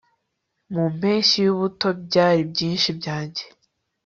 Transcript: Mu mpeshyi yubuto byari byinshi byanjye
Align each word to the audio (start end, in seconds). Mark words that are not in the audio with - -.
Mu 0.73 0.83
mpeshyi 0.97 1.37
yubuto 1.45 1.87
byari 2.05 2.41
byinshi 2.51 2.89
byanjye 2.99 3.43